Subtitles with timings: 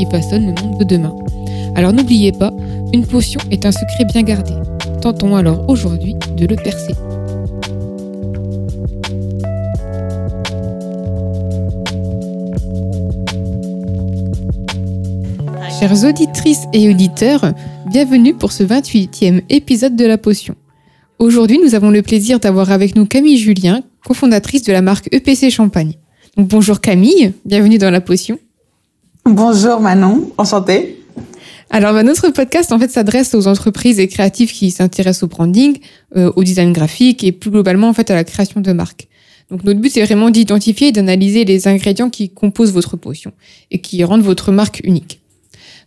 [0.00, 1.14] qui façonnent le monde de demain.
[1.74, 2.54] Alors n'oubliez pas,
[2.94, 4.54] une potion est un secret bien gardé.
[5.02, 6.94] Tentons alors aujourd'hui de le percer.
[15.78, 17.52] Chères auditrices et auditeurs,
[17.86, 20.54] bienvenue pour ce 28e épisode de la potion.
[21.18, 25.50] Aujourd'hui, nous avons le plaisir d'avoir avec nous Camille Julien, cofondatrice de la marque EPC
[25.50, 25.92] Champagne.
[26.38, 28.38] Bonjour Camille, bienvenue dans la potion.
[29.24, 30.96] Bonjour Manon, enchantée.
[31.70, 35.78] Alors, bah, notre podcast, en fait, s'adresse aux entreprises et créatifs qui s'intéressent au branding,
[36.16, 39.08] euh, au design graphique et plus globalement, en fait, à la création de marques.
[39.50, 43.32] Donc, notre but, c'est vraiment d'identifier et d'analyser les ingrédients qui composent votre potion
[43.70, 45.20] et qui rendent votre marque unique.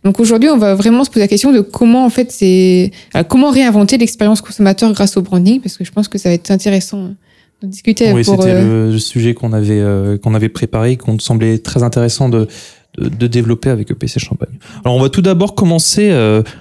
[0.04, 3.22] Donc aujourd'hui, on va vraiment se poser la question de comment en fait c'est euh,
[3.22, 6.50] comment réinventer l'expérience consommateur grâce au branding parce que je pense que ça va être
[6.50, 7.14] intéressant hein,
[7.62, 8.12] de discuter.
[8.12, 12.28] Oui, c'était euh, le sujet qu'on avait euh, qu'on avait préparé, qu'on semblait très intéressant
[12.28, 12.48] de,
[12.98, 14.58] de, développer avec EPC Champagne.
[14.84, 16.12] Alors on va tout d'abord commencer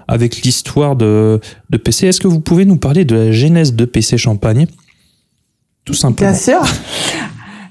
[0.08, 1.40] avec l'histoire de,
[1.70, 2.08] de PC.
[2.08, 4.68] Est-ce que vous pouvez nous parler de la genèse de PC Champagne?
[5.86, 6.32] Tout simplement.
[6.32, 6.62] Bien sûr.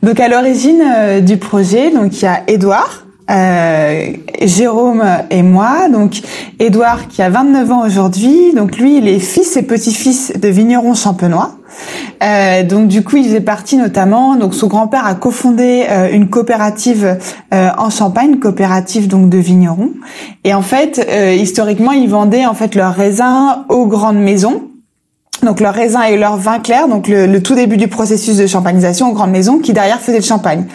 [0.02, 5.88] Donc à l'origine du projet, donc il y a Edouard euh, Jérôme et moi.
[5.88, 6.20] Donc
[6.58, 8.52] Édouard qui a 29 ans aujourd'hui.
[8.54, 11.56] Donc lui, il est fils et petit-fils de vignerons champenois.
[12.22, 14.36] Euh, donc du coup, il faisait partie notamment.
[14.36, 17.18] Donc son grand-père a cofondé euh, une coopérative
[17.52, 19.90] euh, en Champagne, coopérative donc de vignerons.
[20.44, 24.62] Et en fait, euh, historiquement, ils vendaient en fait leurs raisins aux grandes maisons
[25.42, 29.10] donc leur raisin et leur vin clair, donc le, tout début du processus de champagnisation
[29.10, 30.66] aux grandes maisons, qui derrière faisait le champagne.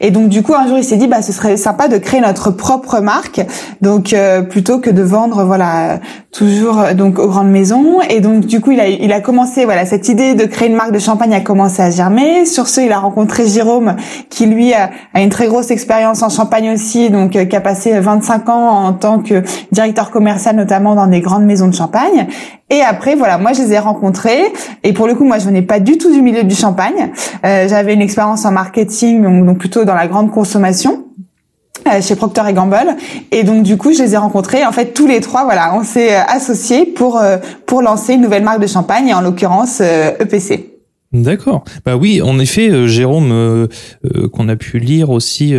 [0.00, 2.20] Et donc du coup un jour il s'est dit bah ce serait sympa de créer
[2.20, 3.42] notre propre marque,
[3.82, 6.00] donc euh, plutôt que de vendre voilà
[6.32, 8.00] toujours euh, donc aux grandes maisons.
[8.08, 10.76] Et donc du coup il a il a commencé voilà cette idée de créer une
[10.76, 12.46] marque de champagne a commencé à germer.
[12.46, 13.96] Sur ce il a rencontré Jérôme
[14.30, 17.98] qui lui a, une très grosse expérience en champagne aussi, donc euh, qui a passé
[18.00, 22.26] 25 ans en tant que directeur commercial notamment dans des grandes maisons de champagne.
[22.74, 24.52] Et après, voilà, moi je les ai rencontrés.
[24.82, 27.12] Et pour le coup, moi je venais pas du tout du milieu du champagne.
[27.44, 31.04] Euh, J'avais une expérience en marketing, donc, plutôt dans la grande consommation
[31.86, 32.96] euh, chez Procter et Gamble.
[33.30, 34.66] Et donc du coup, je les ai rencontrés.
[34.66, 37.22] En fait, tous les trois, voilà, on s'est euh, associés pour
[37.64, 40.73] pour lancer une nouvelle marque de champagne, et en l'occurrence EPC.
[41.14, 41.62] D'accord.
[41.86, 43.68] Bah oui, en effet, euh, Jérôme, euh,
[44.16, 45.54] euh, qu'on a pu lire aussi,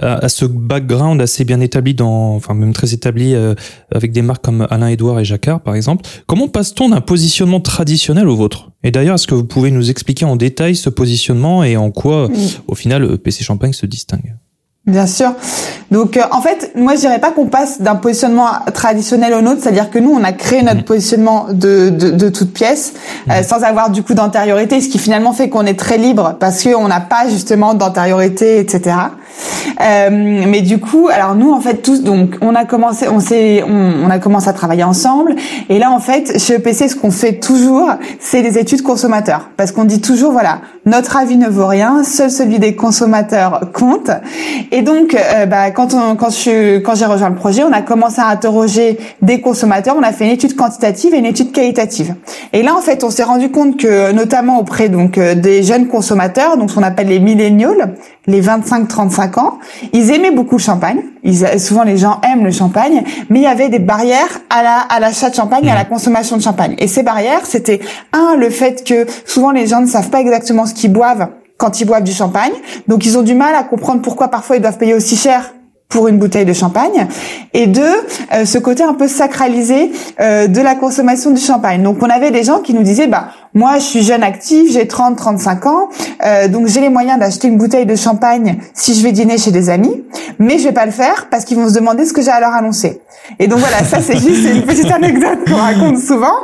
[0.00, 3.34] a, ce background assez bien établi dans, enfin même très établi
[3.90, 6.04] avec des marques comme Alain Edouard et Jacquard, par exemple.
[6.26, 8.70] Comment passe-t-on d'un positionnement traditionnel au vôtre?
[8.84, 12.28] Et d'ailleurs, est-ce que vous pouvez nous expliquer en détail ce positionnement et en quoi,
[12.68, 14.34] au final, PC Champagne se distingue?
[14.86, 15.32] Bien sûr.
[15.92, 19.62] Donc euh, en fait, moi je dirais pas qu'on passe d'un positionnement traditionnel au nôtre,
[19.62, 20.84] c'est-à-dire que nous on a créé notre mmh.
[20.84, 22.94] positionnement de, de, de toute pièce
[23.30, 23.44] euh, mmh.
[23.44, 26.88] sans avoir du coup d'antériorité, ce qui finalement fait qu'on est très libre parce qu'on
[26.88, 28.96] n'a pas justement d'antériorité, etc.
[29.80, 33.62] Euh, mais du coup, alors nous en fait tous, donc on a commencé, on s'est,
[33.62, 35.34] on, on, a commencé à travailler ensemble
[35.68, 39.72] et là en fait chez EPC ce qu'on fait toujours, c'est des études consommateurs parce
[39.72, 44.10] qu'on dit toujours voilà notre avis ne vaut rien, seul celui des consommateurs compte
[44.70, 47.82] et donc, euh, bah, quand, on, quand, je, quand j'ai rejoint le projet, on a
[47.82, 49.94] commencé à interroger des consommateurs.
[49.98, 52.14] On a fait une étude quantitative et une étude qualitative.
[52.52, 55.88] Et là, en fait, on s'est rendu compte que, notamment auprès donc euh, des jeunes
[55.88, 57.94] consommateurs, donc ce qu'on appelle les millennials,
[58.26, 59.58] les 25-35 ans,
[59.92, 61.02] ils aimaient beaucoup le champagne.
[61.22, 64.78] Ils, souvent, les gens aiment le champagne, mais il y avait des barrières à la
[64.80, 66.74] à l'achat de champagne, à la consommation de champagne.
[66.78, 67.80] Et ces barrières, c'était
[68.12, 71.80] un le fait que souvent les gens ne savent pas exactement ce qu'ils boivent quand
[71.80, 72.52] ils boivent du champagne.
[72.88, 75.52] Donc ils ont du mal à comprendre pourquoi parfois ils doivent payer aussi cher
[75.92, 77.06] pour une bouteille de champagne
[77.52, 77.94] et deux
[78.32, 81.82] euh, ce côté un peu sacralisé euh, de la consommation du champagne.
[81.82, 84.86] Donc on avait des gens qui nous disaient bah moi je suis jeune active, j'ai
[84.86, 85.88] 30 35 ans
[86.24, 89.50] euh, donc j'ai les moyens d'acheter une bouteille de champagne si je vais dîner chez
[89.50, 90.02] des amis,
[90.38, 92.40] mais je vais pas le faire parce qu'ils vont se demander ce que j'ai à
[92.40, 93.00] leur annoncer.
[93.38, 96.34] Et donc voilà, ça c'est juste une petite anecdote qu'on raconte souvent,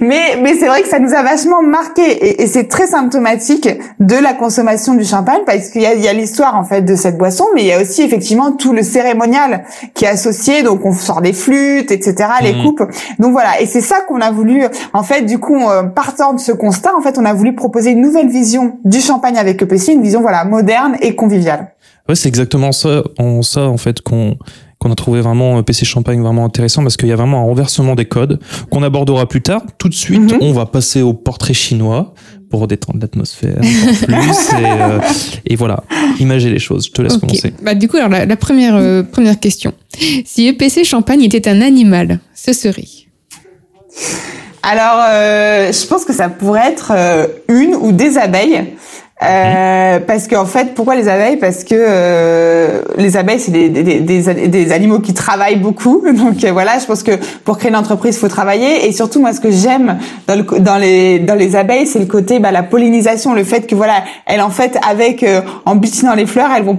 [0.00, 3.68] mais mais c'est vrai que ça nous a vachement marqué et, et c'est très symptomatique
[3.98, 6.94] de la consommation du champagne parce qu'il y a, y a l'histoire en fait de
[6.94, 10.84] cette boisson, mais il y a aussi effectivement tout le cérémonial qui est associé, donc
[10.84, 12.62] on sort des flûtes, etc., les mmh.
[12.62, 12.82] coupes.
[13.18, 15.60] Donc voilà, et c'est ça qu'on a voulu, en fait, du coup,
[15.94, 19.38] partant de ce constat, en fait, on a voulu proposer une nouvelle vision du champagne
[19.38, 21.72] avec EPC, une vision voilà moderne et conviviale.
[22.08, 24.36] Ouais, c'est exactement ça, en ça en fait qu'on
[24.80, 27.96] qu'on a trouvé vraiment PC Champagne vraiment intéressant parce qu'il y a vraiment un renversement
[27.96, 28.38] des codes
[28.70, 29.62] qu'on abordera plus tard.
[29.76, 30.38] Tout de suite, Mhm.
[30.40, 32.14] on va passer au portrait chinois
[32.48, 33.56] pour détendre l'atmosphère
[34.06, 35.00] plus et, euh,
[35.46, 35.82] et voilà,
[36.20, 36.86] imager les choses.
[36.86, 37.52] Je te laisse commencer.
[37.60, 39.72] Bah, du coup, alors, la, la première, euh, première question.
[40.24, 42.84] Si EPC Champagne était un animal, ce serait?
[44.70, 48.74] Alors, euh, je pense que ça pourrait être euh, une ou des abeilles.
[49.20, 51.38] Euh, parce qu'en fait, pourquoi les abeilles?
[51.38, 56.02] Parce que euh, les abeilles, c'est des, des, des, des- animaux qui travaillent beaucoup.
[56.12, 57.12] Donc euh, voilà, je pense que
[57.44, 58.86] pour créer une entreprise, faut travailler.
[58.86, 59.98] Et surtout, moi, ce que j'aime
[60.28, 63.66] dans, le, dans les dans les abeilles, c'est le côté bah, la pollinisation, le fait
[63.66, 66.78] que voilà, elles en fait avec euh, en butinant les fleurs, elles vont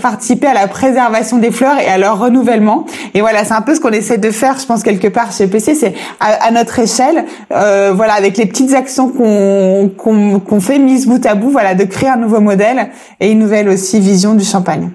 [0.00, 2.86] participer à la préservation des fleurs et à leur renouvellement.
[3.12, 5.46] Et voilà, c'est un peu ce qu'on essaie de faire, je pense quelque part chez
[5.46, 10.60] PC, c'est à, à notre échelle, euh, voilà, avec les petites actions qu'on qu'on qu'on
[10.60, 12.90] fait mises bout à bout, de créer un nouveau modèle
[13.20, 14.90] et une nouvelle aussi vision du champagne.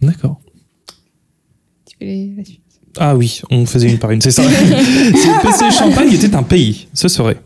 [0.00, 0.40] D'accord.
[1.86, 2.34] Tu les-.
[2.98, 4.42] Ah oui, on faisait une par une, c'est ça.
[4.48, 7.36] si le PC Champagne était un pays, ce serait.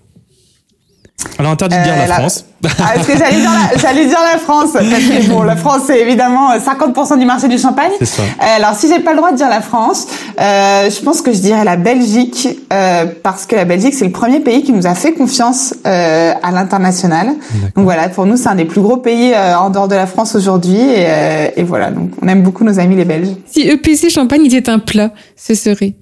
[1.38, 2.44] Alors interdit de dire Euh, la la- France.
[2.78, 5.98] Ah, Est-ce que j'allais dire, la, dire la France Parce que bon, la France, c'est
[6.00, 7.90] évidemment 50% du marché du champagne.
[7.98, 8.22] C'est ça.
[8.22, 10.06] Euh, alors, si j'ai pas le droit de dire la France,
[10.40, 14.12] euh, je pense que je dirais la Belgique, euh, parce que la Belgique, c'est le
[14.12, 17.28] premier pays qui nous a fait confiance euh, à l'international.
[17.74, 20.06] Donc voilà, pour nous, c'est un des plus gros pays euh, en dehors de la
[20.06, 20.78] France aujourd'hui.
[20.78, 23.34] Et, euh, et voilà, donc on aime beaucoup nos amis les Belges.
[23.50, 25.94] Si EPC Champagne était un plat, ce serait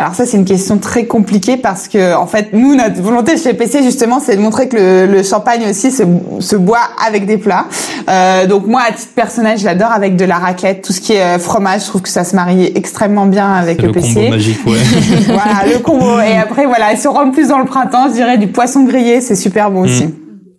[0.00, 3.52] Alors ça, c'est une question très compliquée parce que, en fait, nous, notre volonté chez
[3.52, 6.04] PC, justement, c'est de montrer que le, le champagne aussi se,
[6.38, 7.66] se boit avec des plats.
[8.08, 11.14] Euh, donc moi, à titre personnel, je l'adore avec de la raclette, tout ce qui
[11.14, 11.80] est euh, fromage.
[11.82, 14.30] Je trouve que ça se marie extrêmement bien avec le le combo PC.
[14.30, 14.78] magique, ouais.
[15.26, 16.20] voilà, le combo.
[16.20, 19.20] Et après, voilà, si on rentre plus dans le printemps, je dirais du poisson grillé,
[19.20, 20.04] c'est super bon aussi.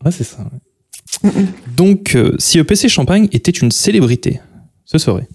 [0.03, 0.39] Ouais, c'est ça.
[1.23, 1.31] ouais.
[1.77, 4.41] Donc, euh, si EPC Champagne était une célébrité,
[4.83, 5.29] ce serait?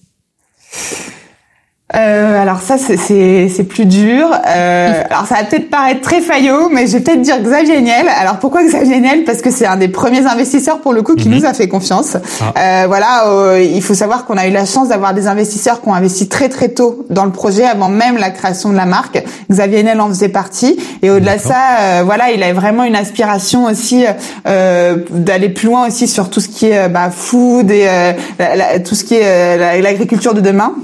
[1.96, 4.26] Euh, alors ça, c'est- plus dur.
[4.46, 8.06] Euh, alors ça va peut-être paraître très faillot, mais je vais peut-être dire Xavier Niel.
[8.20, 9.24] Alors pourquoi Xavier Niel?
[9.24, 11.36] Parce que c'est un des premiers investisseurs pour le coup qui Mhm.
[11.36, 12.16] nous a fait confiance.
[12.40, 12.52] Ah.
[12.58, 15.88] Euh, voilà, euh, il faut savoir qu'on a eu la chance d'avoir des investisseurs qui
[15.88, 19.22] ont investi très très tôt dans le projet, avant même la création de la marque.
[19.50, 20.78] Xavier Niel en faisait partie.
[21.02, 24.04] Et au-delà de ça, euh, voilà, il avait vraiment une aspiration aussi
[24.46, 28.56] euh, d'aller plus loin aussi sur tout ce qui est bah, food et euh, la-
[28.56, 30.74] la- tout ce qui est la- l'agriculture de demain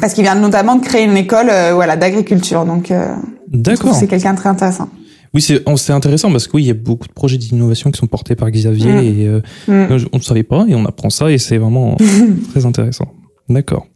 [0.00, 3.14] parce qu'il vient notamment de créer une école euh, voilà d'agriculture donc euh,
[3.48, 3.94] D'accord.
[3.94, 4.88] c'est quelqu'un de très intéressant
[5.34, 7.98] Oui, c'est c'est intéressant parce que oui, il y a beaucoup de projets d'innovation qui
[7.98, 8.98] sont portés par Xavier Mm.
[8.98, 10.06] et euh, Mm.
[10.12, 11.96] on ne savait pas et on apprend ça et c'est vraiment
[12.52, 13.08] très intéressant.
[13.48, 13.86] D'accord.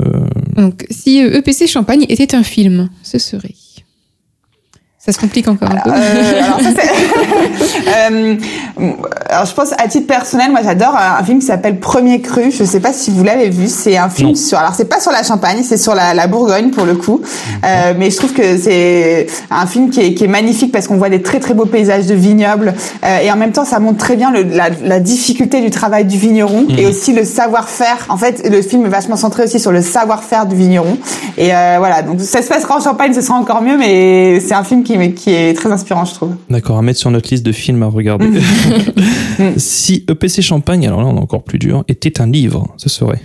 [0.00, 0.26] Euh,
[0.56, 3.54] Donc, si EPC Champagne était un film, ce serait
[5.04, 5.90] Ça se complique encore un peu.
[5.90, 6.68] Euh, alors, ça,
[8.10, 8.36] Euh,
[9.28, 12.50] alors, je pense à titre personnel, moi j'adore un, un film qui s'appelle Premier Cru.
[12.50, 13.66] Je sais pas si vous l'avez vu.
[13.68, 14.34] C'est un film Non.
[14.34, 14.58] sur.
[14.58, 17.20] Alors c'est pas sur la Champagne, c'est sur la, la Bourgogne pour le coup.
[17.64, 20.96] Euh, mais je trouve que c'est un film qui est, qui est magnifique parce qu'on
[20.96, 22.74] voit des très très beaux paysages de vignobles
[23.04, 26.04] euh, et en même temps ça montre très bien le, la, la difficulté du travail
[26.06, 28.06] du vigneron et aussi le savoir-faire.
[28.08, 30.96] En fait, le film est vachement centré aussi sur le savoir-faire du vigneron.
[31.36, 34.54] Et euh, voilà, donc ça se passera en Champagne, ce sera encore mieux, mais c'est
[34.54, 36.36] un film qui, qui est très inspirant, je trouve.
[36.50, 38.28] D'accord, à mettre sur notre liste de films à regarder.
[39.56, 43.20] si EPC Champagne, alors là on est encore plus dur, était un livre, ce serait.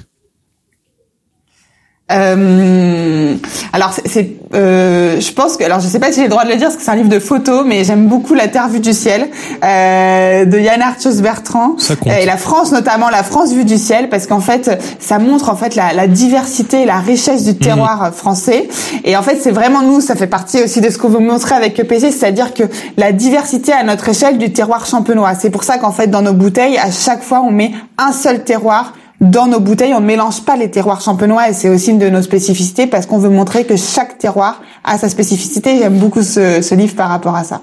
[2.12, 3.36] Euh,
[3.72, 6.50] alors c'est, euh, je pense que, alors je sais pas si j'ai le droit de
[6.50, 8.80] le dire parce que c'est un livre de photos, mais j'aime beaucoup La Terre vue
[8.80, 9.28] du ciel
[9.64, 11.76] euh, de Yann Arthus Bertrand.
[11.78, 12.12] Ça compte.
[12.12, 15.56] et la France notamment la France vue du ciel parce qu'en fait ça montre en
[15.56, 18.68] fait la, la diversité la richesse du terroir français.
[19.04, 21.54] Et en fait c'est vraiment nous ça fait partie aussi de ce qu'on veut montrer
[21.54, 22.64] avec EPC c'est-à-dire que
[22.98, 25.34] la diversité à notre échelle du terroir champenois.
[25.40, 28.44] C'est pour ça qu'en fait dans nos bouteilles à chaque fois on met un seul
[28.44, 32.00] terroir dans nos bouteilles, on ne mélange pas les terroirs champenois et c'est aussi une
[32.00, 35.78] de nos spécificités parce qu'on veut montrer que chaque terroir a sa spécificité.
[35.78, 37.62] J'aime beaucoup ce, ce livre par rapport à ça.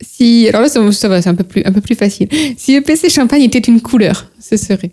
[0.00, 2.28] Si, alors là, ça, ça va, c'est un peu plus, un peu plus facile.
[2.56, 4.92] Si EPC Champagne était une couleur, ce serait.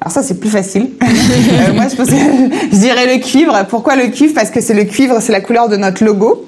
[0.00, 0.90] Alors ça, c'est plus facile.
[1.48, 2.14] Euh, moi, je, pense que
[2.72, 3.54] je dirais le cuivre.
[3.68, 4.32] Pourquoi le cuivre?
[4.34, 6.46] Parce que c'est le cuivre, c'est la couleur de notre logo.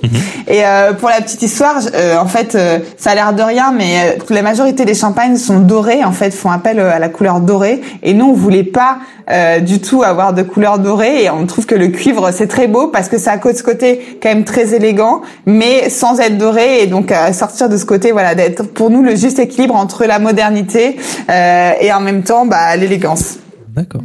[0.49, 3.73] Et euh, pour la petite histoire, euh, en fait, euh, ça a l'air de rien,
[3.77, 6.05] mais euh, la majorité des champagnes sont dorés.
[6.05, 7.81] En fait, font appel à la couleur dorée.
[8.03, 8.99] Et nous, on voulait pas
[9.31, 11.25] euh, du tout avoir de couleur dorée.
[11.25, 14.19] Et on trouve que le cuivre, c'est très beau parce que ça a ce côté
[14.21, 16.83] quand même très élégant, mais sans être doré.
[16.83, 20.05] Et donc, euh, sortir de ce côté, voilà, d'être pour nous le juste équilibre entre
[20.05, 20.97] la modernité
[21.31, 23.39] euh, et en même temps bah, l'élégance.
[23.75, 24.03] D'accord.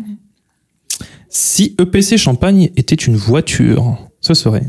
[1.29, 4.63] Si EPC Champagne était une voiture, ce serait.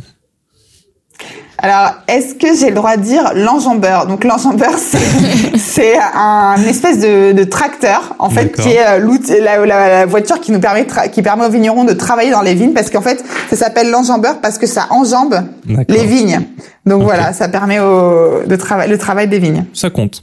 [1.58, 4.06] Alors, est-ce que j'ai le droit de dire l'enjambeur?
[4.06, 4.72] Donc l'enjambeur,
[5.56, 10.38] c'est un espèce de, de, tracteur en fait qui est euh, la, la, la, voiture
[10.40, 13.24] qui nous permet qui permet aux vignerons de travailler dans les vignes parce qu'en fait
[13.48, 15.40] ça s'appelle l'enjambeur parce que ça enjambe
[15.88, 16.42] les vignes.
[16.84, 19.64] Donc voilà, ça permet au, de travailler le travail des vignes.
[19.72, 20.20] Ça compte.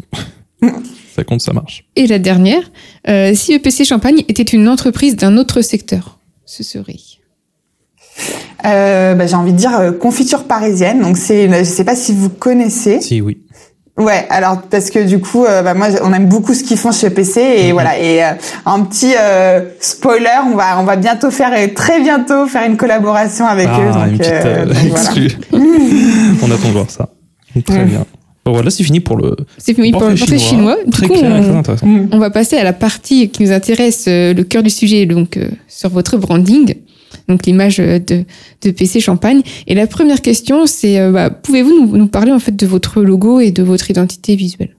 [1.15, 1.85] ça compte, ça marche.
[1.95, 2.63] Et la dernière,
[3.07, 6.95] euh, si EPC Champagne était une entreprise d'un autre secteur, ce serait
[8.65, 11.01] euh, bah, j'ai envie de dire euh, confiture parisienne.
[11.01, 13.01] Donc c'est, je sais pas si vous connaissez.
[13.01, 13.39] Si oui.
[13.97, 16.91] Ouais, alors parce que du coup, euh, bah, moi, on aime beaucoup ce qu'ils font
[16.91, 17.73] chez PC et mhm.
[17.73, 17.99] voilà.
[17.99, 18.31] Et euh,
[18.65, 19.13] un petit
[19.79, 23.93] spoiler, on va on va bientôt faire très bientôt faire une collaboration avec ah, eux.
[23.93, 25.37] Donc, une petite,
[26.41, 27.09] on attend de voir ça.
[27.65, 28.05] Très bien.
[28.45, 29.35] Voilà, c'est fini pour le.
[29.57, 30.37] C'est fini pour le chinois.
[30.37, 30.77] chinois.
[30.85, 34.69] Du coup, on, on, va passer à la partie qui nous intéresse, le cœur du
[34.69, 36.75] sujet, donc sur votre branding
[37.27, 38.25] donc l'image de,
[38.61, 39.41] de PC Champagne.
[39.67, 43.01] Et la première question, c'est euh, bah, pouvez-vous nous, nous, parler en fait de votre
[43.01, 44.75] logo et de votre identité visuelle?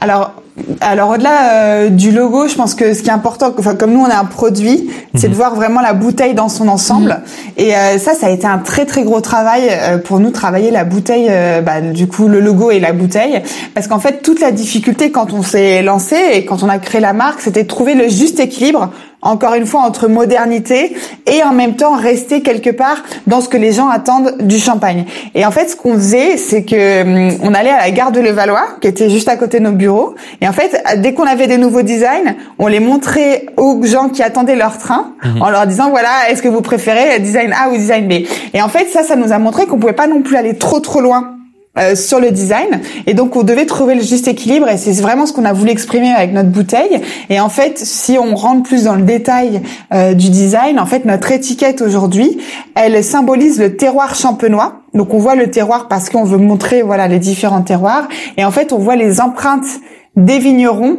[0.00, 0.42] Alors,
[0.80, 4.00] alors au-delà euh, du logo, je pense que ce qui est important, enfin comme nous
[4.00, 5.38] on a un produit, c'est de mhm.
[5.38, 7.08] voir vraiment la bouteille dans son ensemble.
[7.08, 7.64] Mhm.
[7.64, 9.70] Et euh, ça, ça a été un très très gros travail
[10.04, 11.30] pour nous travailler la bouteille,
[11.64, 13.42] bah, du coup le logo et la bouteille,
[13.74, 17.00] parce qu'en fait toute la difficulté quand on s'est lancé et quand on a créé
[17.00, 18.90] la marque, c'était de trouver le juste équilibre
[19.22, 20.94] encore une fois entre modernité
[21.26, 25.06] et en même temps rester quelque part dans ce que les gens attendent du champagne.
[25.34, 28.20] Et en fait, ce qu'on faisait, c'est que hum, on allait à la gare de
[28.20, 31.46] Levallois, qui était juste à côté de nos bureaux, et en fait, dès qu'on avait
[31.46, 35.40] des nouveaux designs, on les montrait aux gens qui attendaient leur train, mhm.
[35.40, 38.26] en leur disant voilà, est-ce que vous préférez design A ou design B?
[38.52, 40.80] Et en fait, ça, ça nous a montré qu'on pouvait pas non plus aller trop
[40.80, 41.36] trop loin
[41.78, 42.80] euh, sur le design.
[43.06, 45.70] Et donc on devait trouver le juste équilibre et c'est vraiment ce qu'on a voulu
[45.70, 47.00] exprimer avec notre bouteille.
[47.30, 49.62] Et en fait si on rentre plus dans le détail
[49.94, 52.38] euh, du design en fait notre étiquette aujourd'hui
[52.74, 54.82] elle symbolise le terroir champenois.
[54.92, 58.06] Donc on voit le terroir parce qu'on veut montrer voilà les différents terroirs.
[58.36, 59.80] Et en fait on voit les empreintes
[60.16, 60.98] des vignerons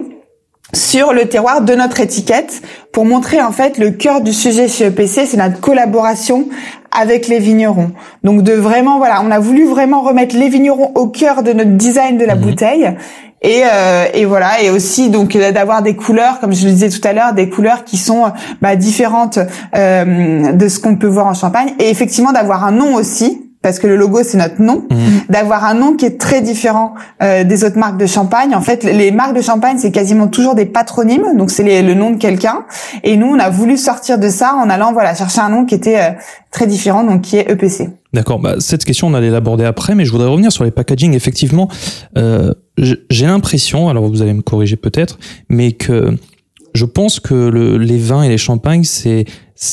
[0.74, 4.86] sur le terroir de notre étiquette pour montrer en fait le cœur du sujet chez
[4.86, 6.48] EPC, c'est notre collaboration
[6.92, 7.92] avec les vignerons.
[8.24, 11.72] Donc de vraiment voilà, on a voulu vraiment remettre les vignerons au cœur de notre
[11.72, 12.42] design de la mhm.
[12.42, 12.92] bouteille.
[13.46, 17.06] Et, euh, et, voilà et aussi donc d'avoir des couleurs comme je le disais tout
[17.06, 19.38] à l'heure des couleurs qui sont bah, différentes
[19.76, 23.80] euh, de ce qu'on peut voir en Champagne et effectivement d'avoir un nom aussi parce
[23.80, 25.22] que le logo c'est notre nom, mhm.
[25.30, 26.94] d'avoir un nom qui est très différent
[27.24, 28.54] euh, des autres marques de champagne.
[28.54, 32.12] En fait, les marques de champagne c'est quasiment toujours des patronymes, donc c'est le nom
[32.12, 32.66] de quelqu'un.
[33.04, 35.74] Et nous, on a voulu sortir de ça en allant voilà chercher un nom qui
[35.74, 36.12] était euh,
[36.52, 37.90] très différent, donc qui est EPC.
[38.14, 38.40] D'accord.
[38.40, 41.14] Bah, cette question, on allait l'aborder après, mais je voudrais revenir sur les packaging.
[41.16, 41.68] Effectivement,
[42.18, 45.18] euh, j'ai l'impression, alors vous allez me corriger peut-être,
[45.50, 46.16] mais que
[46.76, 49.26] je pense que le, les vins et les champagnes, c'est,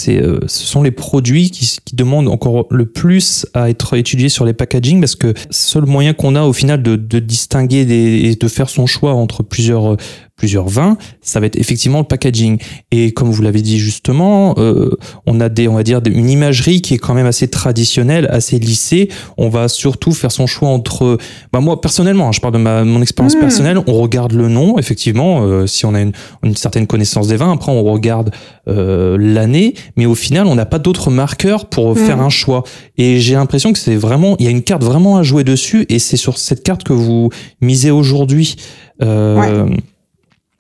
[0.09, 4.45] euh, ce sont les produits qui, qui, demandent encore le plus à être étudiés sur
[4.45, 8.37] les packaging parce que seul moyen qu'on a au final de, de distinguer des, et
[8.37, 9.97] de faire son choix entre plusieurs
[10.41, 12.57] plusieurs vins, ça va être effectivement le packaging.
[12.91, 16.81] Et comme vous l'avez dit justement, euh, on a des, on va dire, une imagerie
[16.81, 19.11] qui est quand même assez traditionnelle, assez lissée.
[19.37, 21.19] On va surtout faire son choix entre,
[21.53, 23.41] bah moi personnellement, hein, je parle de ma mon expérience mmh.
[23.41, 27.37] personnelle, on regarde le nom, effectivement, euh, si on a une, une, certaine connaissance des
[27.37, 27.53] vins.
[27.53, 28.31] Après, on regarde
[28.67, 31.97] euh, l'année, mais au final, on n'a pas d'autres marqueurs pour mmh.
[31.97, 32.65] faire un choix.
[32.97, 35.87] Et j'ai l'impression que c'est vraiment, il y a une carte vraiment à jouer dessus,
[35.89, 38.57] et c'est sur cette carte que vous misez aujourd'hui.
[39.03, 39.67] Euh,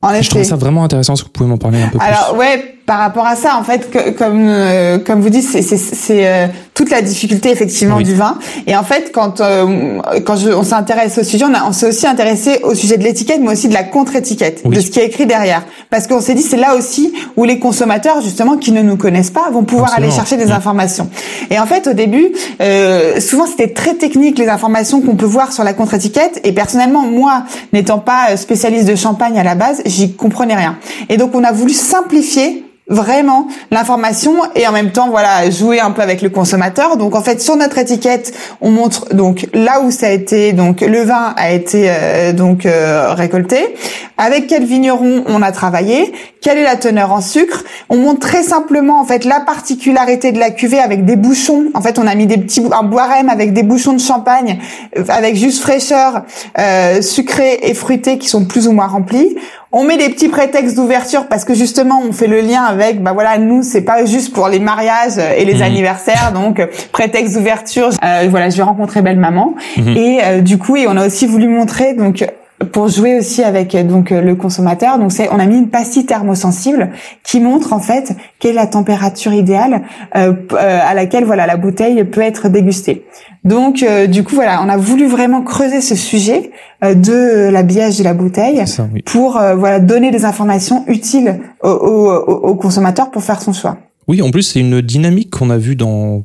[0.02, 0.22] en effet.
[0.22, 1.14] Je trouve ça vraiment intéressant.
[1.14, 2.06] Est-ce que vous pouvez m'en parler un peu plus?
[2.06, 5.62] Alors ouais, par rapport à ça, en fait, que, comme euh, comme vous dites, c'est
[5.62, 6.46] c'est euh,
[6.80, 8.38] toute la difficulté effectivement du vin.
[8.66, 12.06] Et en fait, quand euh, quand je, on s'intéresse au sujet, on, on s'est aussi
[12.06, 15.26] intéressé au sujet de l'étiquette, mais aussi de la contre-étiquette, de ce qui est écrit
[15.26, 18.96] derrière, parce qu'on s'est dit c'est là aussi où les consommateurs justement qui ne nous
[18.96, 21.10] connaissent pas vont pouvoir aller chercher des informations.
[21.50, 22.32] Et en fait, au début,
[23.20, 26.40] souvent c'était très technique les informations qu'on peut voir sur la contre-étiquette.
[26.44, 27.44] Et personnellement, moi,
[27.74, 30.78] n'étant pas spécialiste de champagne à la base, j'y comprenais rien.
[31.10, 35.92] Et donc on a voulu simplifier vraiment l'information et en même temps voilà jouer un
[35.92, 36.96] peu avec le consommateur.
[36.96, 40.80] Donc en fait sur notre étiquette on montre donc là où ça a été donc
[40.80, 43.74] le vin a été euh, donc euh, récolté.
[44.18, 46.12] Avec quel vigneron on a travaillé?
[46.42, 47.64] Quelle est la teneur en sucre?
[47.88, 51.66] On montre très simplement en fait la particularité de la cuvée avec des bouchons.
[51.74, 54.58] En fait on a mis des petits un boirem avec des bouchons de champagne
[54.98, 56.24] euh, avec juste fraîcheur
[56.58, 59.36] euh, sucré et fruité qui sont plus ou moins remplis
[59.72, 63.12] on met des petits prétextes d'ouverture parce que justement on fait le lien avec bah
[63.12, 65.62] voilà nous c'est pas juste pour les mariages et les mhm.
[65.62, 66.60] anniversaires donc
[66.92, 69.96] prétexte d'ouverture euh, voilà je vais rencontrer belle maman mhm.
[69.96, 72.24] et euh, du coup et on a aussi voulu montrer donc
[72.72, 74.98] pour jouer aussi avec donc le consommateur.
[74.98, 76.90] Donc c'est, on a mis une pastille thermosensible
[77.22, 79.82] qui montre en fait quelle est la température idéale
[80.16, 83.06] euh, à laquelle voilà la bouteille peut être dégustée.
[83.44, 86.50] Donc du coup voilà, on a voulu vraiment creuser ce sujet
[86.82, 88.62] de l'habillage de la bouteille
[89.06, 93.78] pour voilà donner des informations utiles au, au, au consommateur pour faire son choix.
[94.08, 96.22] Oui, en plus c'est une dynamique qu'on a vue dans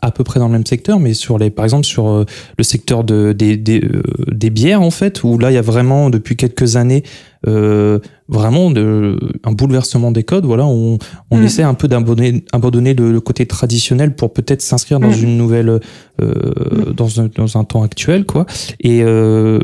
[0.00, 2.24] à peu près dans le même secteur, mais sur les, par exemple sur euh,
[2.56, 5.62] le secteur de, des, des, euh, des bières en fait, où là il y a
[5.62, 7.02] vraiment depuis quelques années
[7.46, 10.44] euh, vraiment de, un bouleversement des codes.
[10.46, 10.98] Voilà, on,
[11.30, 11.44] on mm.
[11.44, 15.22] essaie un peu d'abandonner, abandonner le, côté traditionnel pour peut-être s'inscrire dans mm.
[15.22, 15.80] une nouvelle, euh,
[16.20, 16.92] mm.
[16.92, 18.46] dans, un, dans un temps actuel, quoi.
[18.80, 19.60] Et, euh,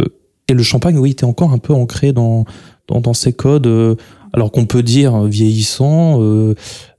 [0.49, 2.45] et le champagne, oui, était encore un peu ancré dans,
[2.89, 3.97] dans, dans ces codes
[4.33, 6.23] alors qu'on peut dire vieillissant.
[6.23, 6.55] Euh,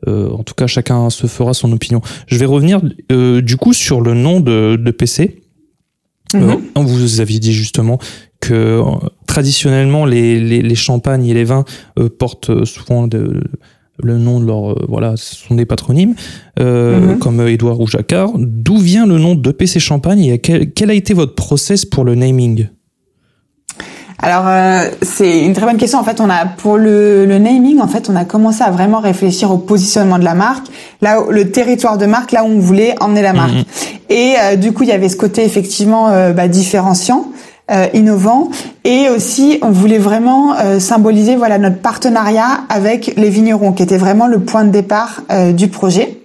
[0.07, 2.01] euh, en tout cas, chacun se fera son opinion.
[2.27, 5.39] Je vais revenir euh, du coup sur le nom de, PC.
[6.33, 6.61] Mhm.
[6.75, 7.99] vous aviez dit justement
[8.39, 8.81] que
[9.27, 11.63] traditionnellement les, les, champagnes et les vins
[12.17, 13.07] portent souvent
[14.01, 16.15] le nom de leur voilà ce sont des patronymes
[16.59, 17.19] mhm.
[17.19, 20.95] comme Édouard ou Jacquard d'où vient le nom de PC Champagne et quel, quel a
[20.95, 22.67] été votre process pour le naming?
[24.23, 25.99] Alors euh, c'est une très bonne question.
[25.99, 29.01] En fait, on a pour le, le, naming, en fait, on a commencé à vraiment
[29.01, 30.67] réfléchir au positionnement de la marque,
[31.01, 33.53] là le territoire de marque, là où on voulait emmener la marque.
[33.53, 33.63] Mhm.
[34.09, 37.25] Et euh, du coup, il y avait ce côté effectivement euh, bah, différenciant.
[37.93, 38.49] innovant
[38.83, 44.27] et aussi on voulait vraiment symboliser voilà notre partenariat avec les vignerons qui était vraiment
[44.27, 45.21] le point de départ
[45.53, 46.19] du projet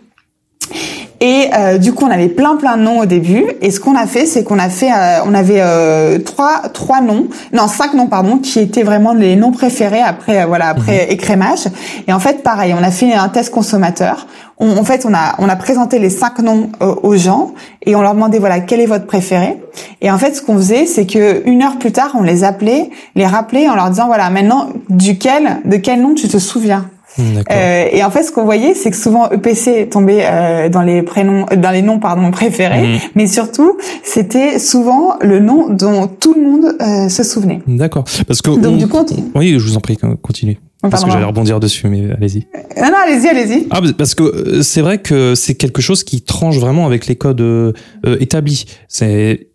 [1.21, 3.45] et euh, du coup, on avait plein plein de noms au début.
[3.61, 7.01] Et ce qu'on a fait, c'est qu'on a fait, euh, on avait euh, trois trois
[7.01, 11.13] noms, non cinq noms pardon, qui étaient vraiment les noms préférés après voilà après mhm.
[11.13, 11.67] écrémage.
[12.07, 14.29] Et en fait, pareil, on a fait un test consommateur.
[14.61, 17.53] en fait, on a on a présenté les cinq noms aux gens
[17.85, 19.61] et on leur demandait voilà quel est votre préféré.
[20.01, 22.91] Et en fait, ce qu'on faisait, c'est que une heure plus tard, on les appelait,
[23.17, 26.89] les rappelait en leur disant voilà maintenant duquel de quel nom tu te souviens?
[27.19, 31.03] Euh, et en fait, ce qu'on voyait, c'est que souvent EPC tombait euh, dans les
[31.03, 32.99] prénoms, euh, dans les noms pardon préférés, mhm.
[33.15, 37.61] mais surtout, c'était souvent le nom dont tout le monde euh, se souvenait.
[37.67, 38.05] D'accord.
[38.27, 39.05] Parce que donc du coup,
[39.35, 40.59] oui, je vous en prie, continuez.
[40.85, 42.47] Oh, parce que j'allais rebondir dessus, mais allez-y.
[42.81, 43.67] Non, non, allez-y, allez-y.
[43.71, 47.75] Ah, parce que c'est vrai que c'est quelque chose qui tranche vraiment avec les codes
[48.21, 48.65] établis.
[48.87, 49.49] C'est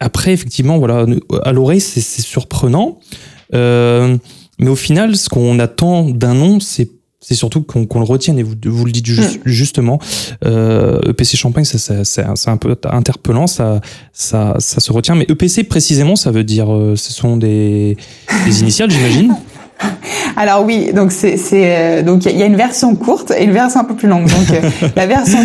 [0.00, 1.06] après effectivement, voilà,
[1.42, 2.98] à l'oreille, c'est surprenant.
[3.54, 4.16] Euh,
[4.58, 6.90] mais au final, ce qu'on attend d'un nom, c'est
[7.28, 9.40] c'est surtout qu'on le retienne et vous, vous le dites mm.
[9.46, 9.98] justement.
[10.44, 13.80] Euh, EPC Champagne, c'est un peu interpellant, ça,
[14.12, 15.16] ça, ça se retient.
[15.16, 17.96] Mais EPC précisément, ça veut dire, euh, ce sont des,
[18.44, 19.34] des initiales, j'imagine?
[20.36, 23.80] Alors oui, donc c'est euh, donc il y a une version courte et une version
[23.80, 24.24] un peu plus longue.
[24.24, 25.38] Donc euh, la version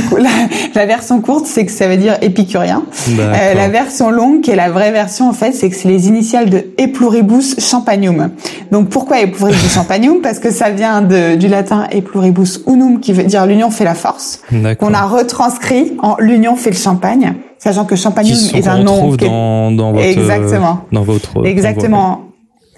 [0.76, 2.84] la, version courte c'est que ça veut dire épicurien.
[3.10, 6.08] Euh, la version longue qui est la vraie version en fait, c'est que c'est les
[6.08, 8.32] initiales de Epluribus champagnum.
[8.72, 10.22] Donc pourquoi Epluribus champagnum?
[10.22, 13.96] Parce que ça vient de, du latin Epluribus unum qui veut dire l'union fait la
[13.96, 14.42] force.
[14.80, 19.72] Qu'on a retranscrit en l'union fait le champagne sachant que champagnum est un nom dans,
[19.72, 22.31] dans votre exactement dans votre exactement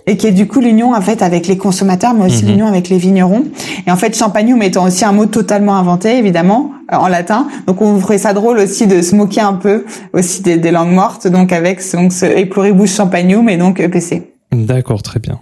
[0.06, 2.52] et qui est du coup l'union en fait avec les consommateurs, mais aussi mhm.
[2.52, 3.46] l'union avec les vignerons.
[3.88, 7.48] Et en fait, champagnum étant aussi un mot totalement inventé, évidemment, euh, en latin.
[7.68, 10.94] Donc, on ferait ça drôle aussi de se moquer un peu aussi des, des langues
[10.94, 14.34] mortes, donc avec donc ce Epluribus champagnum et donc EPC.
[14.52, 15.40] D'accord, très bien.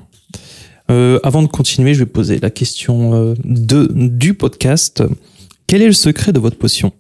[0.90, 5.04] Euh, avant de continuer, je vais poser la question euh, de, du podcast.
[5.68, 6.92] Quel est le secret de votre potion?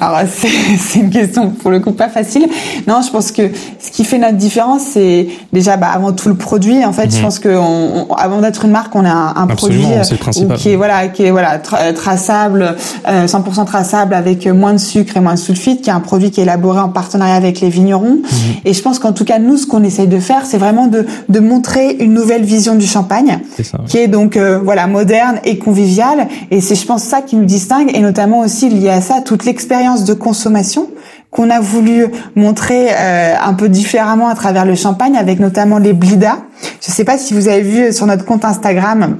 [0.00, 0.20] Alors
[0.78, 2.48] c'est une question pour le coup pas facile.
[2.86, 3.42] Non, je pense que
[3.78, 6.84] ce qui fait notre différence, c'est déjà bah, avant tout le produit.
[6.84, 7.22] En fait, je mhm.
[7.22, 10.76] pense que on, avant d'être une marque, on a un, un produit euh, qui est
[10.76, 12.76] voilà, qui est voilà traçable,
[13.08, 16.30] euh, 100% traçable avec moins de sucre et moins de sulfite, qui est un produit
[16.30, 18.20] qui est élaboré en partenariat avec les vignerons.
[18.22, 18.54] Mhm.
[18.64, 21.06] Et je pense qu'en tout cas nous, ce qu'on essaye de faire, c'est vraiment de,
[21.28, 25.58] de montrer une nouvelle vision du champagne, ça, qui est donc euh, voilà moderne et
[25.58, 26.28] conviviale.
[26.50, 29.44] Et c'est je pense ça qui nous distingue, et notamment aussi lié à ça toute
[29.44, 30.88] l'expérience de consommation
[31.30, 35.92] qu'on a voulu montrer euh, un peu différemment à travers le champagne, avec notamment les
[35.92, 36.38] blidas.
[36.80, 39.18] Je ne sais pas si vous avez vu sur notre compte Instagram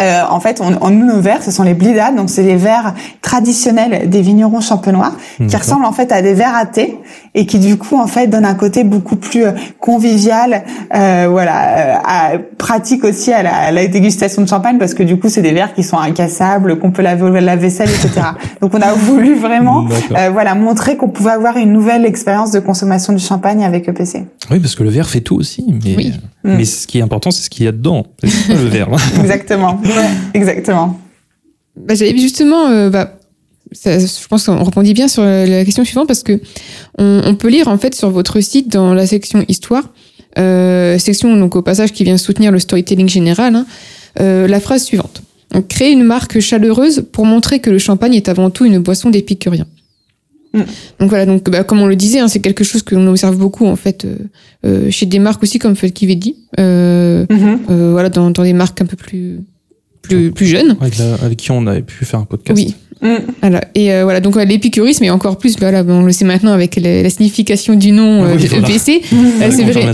[0.00, 2.94] euh, en fait, on, on, nos verres, ce sont les blidades, donc c'est les verres
[3.22, 5.12] traditionnels des vignerons champenois,
[5.48, 6.98] qui ressemblent en fait à des verres à thé
[7.36, 12.32] et qui du coup en fait donnent un côté beaucoup plus euh, convivial, euh, voilà,
[12.34, 15.52] euh, pratique aussi à la, la, dégustation de champagne parce que du coup c'est des
[15.52, 18.28] verres qui sont incassables, qu'on peut laver la vaisselle, etc.
[18.60, 19.86] donc on a voulu vraiment,
[20.32, 24.24] voilà, montrer qu'on pouvait avoir une nouvelle expérience de consommation du champagne avec EPC.
[24.50, 27.42] Oui, parce que le verre fait tout aussi, mais, mais ce qui est important c'est
[27.42, 28.88] ce qu'il y a dedans, c'est le verre.
[29.20, 29.78] Exactement
[30.34, 31.00] exactement.
[31.76, 33.18] Bah, J'avais justement, euh, bah,
[33.72, 36.40] je pense qu'on répondit bien sur la question suivante parce que
[36.98, 39.92] on, peut lire en fait sur votre site dans la section histoire
[40.36, 43.66] section donc au passage qui vient soutenir le storytelling général, hein,
[44.18, 45.22] la phrase suivante.
[45.68, 49.66] Créer une marque chaleureuse pour montrer que le champagne est avant tout une boisson d'épicurien.
[50.56, 50.62] Mm.
[51.00, 53.36] Donc voilà, donc bah, comme on le disait, hein, c'est quelque chose que l'on observe
[53.36, 54.16] beaucoup en fait euh,
[54.64, 57.58] euh chez des marques aussi comme Felkivedi, euh, mm-hmm.
[57.70, 59.40] euh, voilà dans, dans des marques un peu plus
[60.08, 60.76] plus, plus jeunes.
[60.80, 62.58] Avec, avec, qui on avait pu faire un podcast.
[62.58, 62.74] Oui.
[63.02, 63.16] Mm.
[63.40, 63.60] Voilà.
[63.74, 67.08] Et euh, voilà, donc l'épicurisme et encore plus, voilà, on le sait maintenant avec la,
[67.10, 69.02] signification du nom euh, oui, EPC.
[69.50, 69.92] c'est vrai.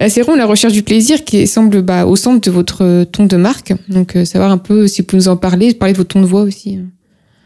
[0.08, 3.36] c'est vraiment la recherche du plaisir qui semble bah, au centre de votre ton de
[3.36, 3.72] marque.
[3.88, 6.26] Donc savoir un peu si vous pouvez nous en parler, parler de votre ton de
[6.26, 6.78] voix aussi.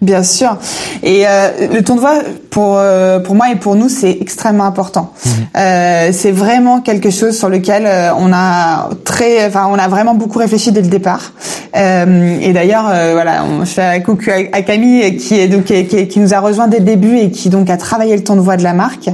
[0.01, 0.57] Bien sûr.
[1.03, 2.19] Et euh, le ton de voix,
[2.51, 5.13] pour euh, pour moi et pour nous, c'est extrêmement important.
[5.25, 5.33] Mhm.
[5.57, 10.15] Euh, c'est vraiment quelque chose sur lequel euh, on a très, enfin, on a vraiment
[10.15, 11.33] beaucoup réfléchi dès le départ.
[11.77, 16.09] Euh, et d'ailleurs, voilà, on, je fais un coucou à, Camille qui est donc qui,
[16.09, 18.41] qui, nous a rejoint dès le début et qui donc a travaillé le ton de
[18.41, 19.09] voix de la marque.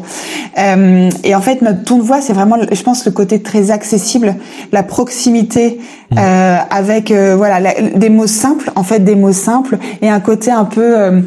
[0.57, 4.37] et en fait, notre ton de voix, c'est vraiment, je pense, le côté très accessible,
[4.73, 6.19] la proximité mhm.
[6.71, 10.74] avec voilà des mots simples, en fait, des mots simples et un côté un peu
[10.75, 11.21] peu euh,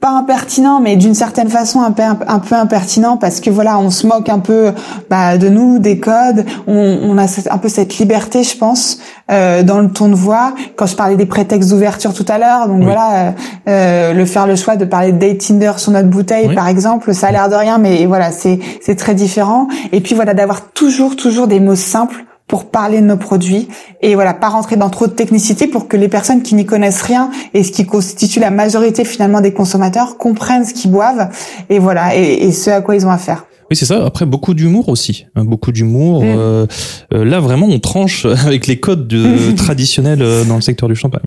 [0.00, 3.90] pas impertinent, mais d'une certaine façon un peu, un peu impertinent parce que voilà, on
[3.90, 4.72] se moque un peu
[5.08, 6.44] bah, de nous, des codes.
[6.66, 8.98] On, a un peu cette liberté, je pense,
[9.30, 10.54] euh, dans le ton de voix.
[10.76, 13.34] Quand je parlais des prétextes d'ouverture tout à l'heure, donc voilà,
[13.68, 17.14] euh, le faire le choix de parler de date Tinder sur notre bouteille, par exemple,
[17.14, 19.66] ça a l'air de rien, mais voilà, c'est c'est très différent.
[19.92, 23.68] Et puis voilà, d'avoir toujours toujours des mots simples pour parler de nos produits
[24.02, 27.02] et voilà pas rentrer dans trop de technicité pour que les personnes qui n'y connaissent
[27.02, 31.28] rien et ce qui constitue la majorité finalement des consommateurs comprennent ce qu'ils boivent
[31.68, 33.46] et voilà et, ce à quoi ils ont affaire.
[33.68, 34.04] Oui, c'est ça.
[34.06, 35.26] Après, beaucoup d'humour aussi.
[35.34, 36.22] Hein, beaucoup d'humour.
[36.22, 36.26] Mm.
[36.28, 36.66] Euh,
[37.12, 40.94] euh, là, vraiment, on tranche avec les codes de, traditionnels euh, dans le secteur du
[40.94, 41.24] champagne.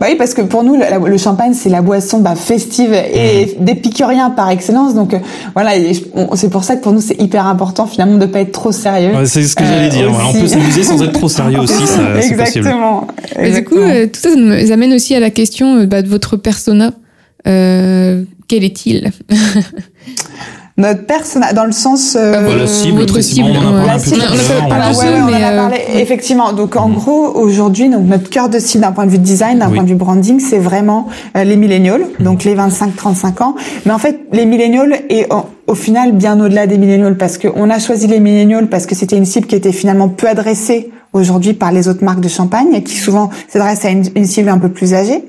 [0.00, 3.64] Bah oui, parce que pour nous, le, champagne, c'est la boisson bah, festive et mmh.
[3.64, 4.94] d'épicurien par excellence.
[4.94, 5.18] Donc euh,
[5.54, 5.72] voilà,
[6.34, 9.12] c'est pour ça que pour nous, c'est hyper important finalement de pas être trop sérieux.
[9.24, 10.08] c'est ce que j'allais dire.
[10.08, 11.86] Euh, on peut s'amuser sans être trop sérieux aussi.
[11.86, 13.06] Ça, Exactement.
[13.38, 16.36] Et du coup, euh, tout ça nous amène aussi à la question bah, de votre
[16.36, 16.92] persona.
[17.44, 18.26] quel
[18.64, 19.10] est-il?
[20.78, 23.78] notre personnage dans le sens euh, voilà, cible, votre cible on en
[25.42, 26.52] a parlé effectivement.
[26.52, 26.94] Donc en mm.
[26.94, 29.88] gros aujourd'hui donc notre cœur de cible d'un point de vue design d'un point de
[29.88, 32.24] vue branding c'est vraiment euh, les millénials mm.
[32.24, 33.54] donc les 25 35 ans.
[33.86, 35.26] Mais en fait les millénials et
[35.66, 39.16] au final bien au-delà des millénials parce qu'on a choisi les millénials parce que c'était
[39.16, 42.96] une cible qui était finalement peu adressée aujourd'hui par les autres marques de champagne qui
[42.96, 45.24] souvent s'adressent à une, cible un peu plus âgée.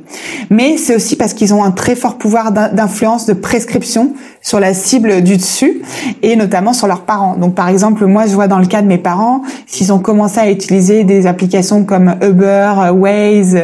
[0.50, 4.74] Mais c'est aussi parce qu'ils ont un très fort pouvoir d'influence, de prescription sur la
[4.74, 5.82] cible du dessus
[6.22, 7.36] et notamment sur leurs parents.
[7.36, 10.40] Donc par exemple, moi je vois dans le cas de mes parents, s'ils ont commencé
[10.40, 13.58] à utiliser des applications comme Uber, Waze,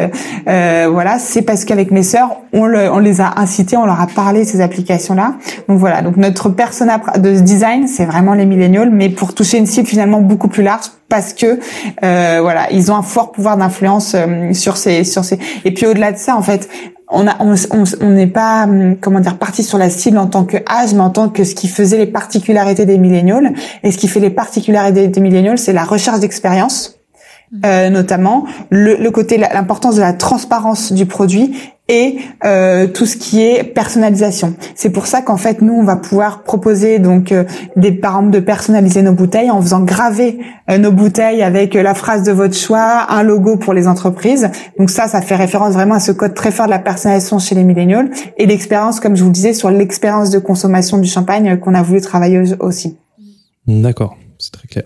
[0.48, 4.02] euh, voilà, c'est parce qu'avec mes sœurs, on, le, on, les a incités, on leur
[4.02, 5.36] a parlé de ces applications-là.
[5.68, 9.66] Donc voilà, donc notre persona de design, c'est vraiment les millénials, mais pour toucher une
[9.66, 11.60] cible finalement beaucoup plus large parce que
[12.04, 15.38] euh, voilà, ils ont un fort pouvoir d'influence euh, sur ces sur ces.
[15.64, 16.68] Et puis au-delà de ça en fait,
[17.08, 20.58] on a on n'est pas hum, comment dire parti sur la cible en tant que
[20.68, 24.08] âge mais en tant que ce qui faisait les particularités des millénials et ce qui
[24.08, 27.00] fait les particularités des millénials, c'est la recherche d'expérience
[27.64, 28.46] euh, notamment.
[28.72, 31.56] Le, le côté l'importance de la transparence du produit
[31.90, 34.56] et euh, tout ce qui est personnalisation.
[34.74, 37.44] C'est pour ça qu'en fait nous on va pouvoir proposer donc euh,
[37.76, 41.94] des par exemple de personnaliser nos bouteilles en faisant graver euh, nos bouteilles avec la
[41.94, 44.50] phrase de votre choix, un logo pour les entreprises.
[44.80, 47.56] Donc ça ça fait référence vraiment à ce code très fort de la personnalisation chez
[47.56, 51.60] les millennials et l'expérience comme je vous le disais sur l'expérience de consommation du champagne
[51.60, 52.98] qu'on a voulu travailler aussi.
[53.68, 54.84] D'accord, c'est très clair.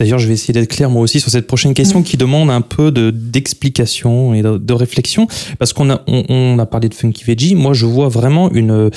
[0.00, 2.62] D'ailleurs, je vais essayer d'être clair moi aussi sur cette prochaine question qui demande un
[2.62, 5.26] peu de d'explication et de, réflexion
[5.58, 7.54] parce qu'on a on, a parlé de Funky Veggie.
[7.54, 8.90] Moi, je vois vraiment une euh,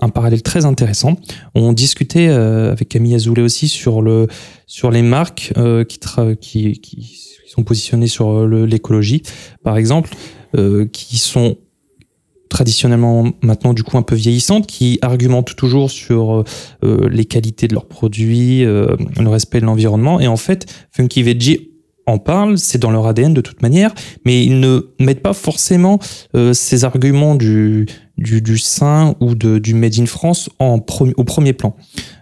[0.00, 1.16] un parallèle très intéressant.
[1.54, 4.28] On discutait euh, avec Camille Azoulay aussi sur le
[4.66, 5.98] sur les marques euh, qui,
[6.40, 9.22] qui, qui sont positionnées sur l'écologie,
[9.62, 10.10] par exemple,
[10.90, 11.58] qui sont
[12.48, 16.44] traditionnellement maintenant du coup un peu vieillissantes qui argumentent toujours sur
[16.84, 21.22] euh, les qualités de leurs produits, euh, le respect de l'environnement et en fait Funky
[21.22, 21.70] Veggie
[22.08, 23.92] en parle, c'est dans leur ADN de toute manière,
[24.24, 25.98] mais ils ne mettent pas forcément
[26.36, 30.80] euh, ces arguments du, du, du sein ou de, du Made in France en
[31.16, 31.74] au premier plan.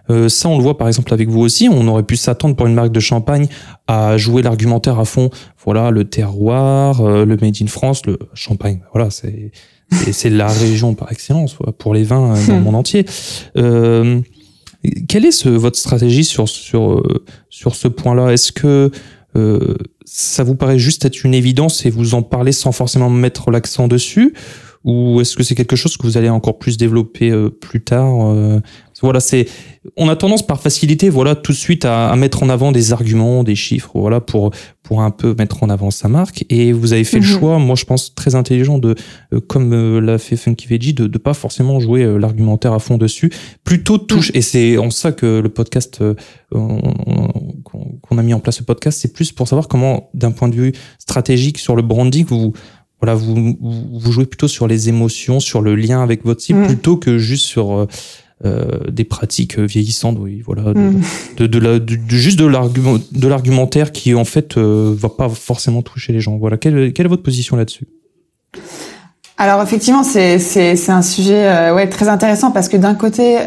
[0.09, 1.69] Euh, ça, on le voit par exemple avec vous aussi.
[1.71, 3.47] On aurait pu s'attendre pour une marque de champagne
[3.87, 5.29] à jouer l'argumentaire à fond.
[5.63, 8.81] Voilà, le terroir, le Made in France, le champagne.
[8.91, 9.51] Voilà, c'est
[10.11, 13.05] c'est la région par excellence pour les vins euh, dans le monde entier.
[13.57, 14.21] Euh,
[15.07, 18.31] quelle est ce, votre stratégie sur, sur, euh, sur ce point-là?
[18.31, 18.91] Est-ce que
[19.35, 23.51] euh, ça vous paraît juste être une évidence et vous en parlez sans forcément mettre
[23.51, 24.33] l'accent dessus?
[24.83, 28.61] Ou est-ce que c'est quelque chose que vous allez encore plus développer plus tard
[29.01, 29.47] Voilà, c'est
[29.97, 32.93] on a tendance par facilité, voilà, tout de suite à, à, mettre en avant des
[32.93, 34.51] arguments, des chiffres, voilà, pour
[34.83, 36.45] pour un peu mettre en avant sa marque.
[36.49, 37.39] Et vous avez fait le mhm.
[37.39, 38.95] choix, moi je pense très intelligent de,
[39.33, 42.79] euh, comme euh, l'a fait Funky Veggie, de de pas forcément jouer euh, l'argumentaire à
[42.79, 43.31] fond dessus,
[43.63, 44.29] plutôt touche.
[44.29, 44.37] Mhm.
[44.37, 46.01] Et c'est en ça que le podcast
[46.51, 50.55] qu'on a mis en place, le podcast, c'est plus pour savoir comment, d'un point de
[50.55, 52.53] vue stratégique sur le branding, vous
[53.01, 56.67] voilà, vous, vous jouez plutôt sur les émotions, sur le lien avec votre cible, mhm.
[56.67, 57.87] plutôt que juste sur
[58.43, 60.91] euh, des pratiques vieillissantes, oui, voilà, de,
[61.37, 65.29] de, de, la, de, juste de l'argument, de l'argumentaire qui en fait euh, va pas
[65.29, 66.35] forcément toucher les gens.
[66.35, 67.87] Voilà, quelle, quelle est votre position là-dessus?
[69.37, 73.37] Alors effectivement, c'est c'est c'est un sujet euh, ouais très intéressant parce que d'un côté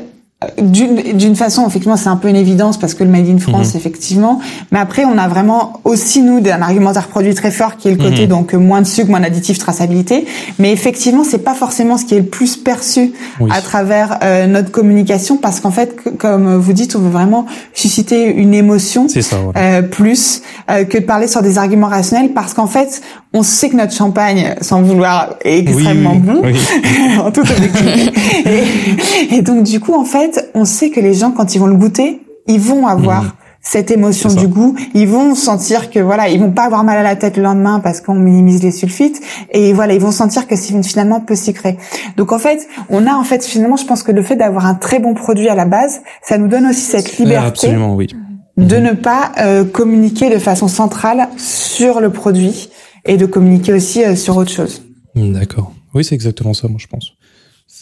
[0.57, 3.81] d'une façon, effectivement, c'est un peu une évidence parce que le Made in France, mhm.
[3.81, 4.39] effectivement.
[4.71, 7.97] Mais après, on a vraiment aussi, nous, un argumentaire produit très fort qui est le
[7.97, 8.29] côté, mhm.
[8.29, 10.27] donc, moins de sucre, moins d'additifs, traçabilité.
[10.61, 13.13] Mais effectivement, c'est pas forcément ce qui est le plus perçu
[13.51, 18.27] à travers euh, notre communication parce qu'en fait, comme vous dites, on veut vraiment susciter
[18.27, 19.09] une émotion
[19.57, 23.01] euh, plus euh, que de parler sur des arguments rationnels parce qu'en fait,
[23.33, 26.43] on sait que notre champagne, sans vouloir, est extrêmement bon,
[27.25, 28.13] en toute objectivité.
[29.33, 31.67] et, et donc, du coup, en fait, on sait que les gens, quand ils vont
[31.67, 33.31] le goûter, ils vont avoir mhm.
[33.61, 34.75] cette émotion du goût.
[34.95, 37.81] Ils vont sentir que voilà, ils vont pas avoir mal à la tête le lendemain
[37.81, 39.21] parce qu'on minimise les sulfites.
[39.53, 41.77] Et voilà, ils vont sentir que c'est finalement peu sucré.
[42.17, 44.75] Donc en fait, on a en fait finalement, je pense que le fait d'avoir un
[44.75, 47.69] très bon produit à la base, ça nous donne aussi cette liberté.
[47.69, 48.83] De mhm.
[48.83, 52.71] ne pas euh, communiquer de façon centrale sur le produit
[53.05, 54.83] et de communiquer aussi euh, sur autre chose.
[55.15, 55.73] D'accord.
[55.95, 57.13] Oui, c'est exactement ça, moi, je pense.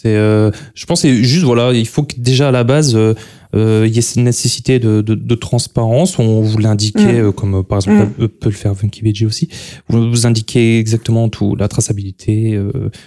[0.02, 3.14] C'est, euh, je pense, c'est juste voilà, il faut que déjà à la base euh,
[3.54, 6.18] euh, il y ait cette nécessité de, de, de transparence.
[6.18, 7.32] On vous l'indiquait, mm.
[7.32, 8.28] comme par exemple mm.
[8.28, 9.48] peut le faire Veggie aussi.
[9.88, 12.58] Vous, vous indiquez exactement tout, la traçabilité,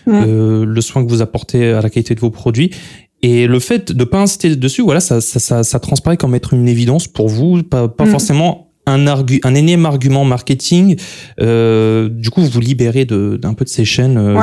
[0.07, 0.63] mm.
[0.63, 2.71] le soin que vous apportez à la qualité de vos produits.
[3.21, 6.53] Et le fait de pas insister dessus, voilà, ça, ça, ça, ça transparaît comme être
[6.53, 10.97] une évidence pour vous, pas, pas forcément un, argu un énième argument marketing.
[11.41, 14.35] Euh, du coup, vous vous libérez d'un peu de ces chaînes euh,